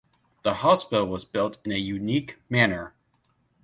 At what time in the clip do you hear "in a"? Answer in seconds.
1.63-1.77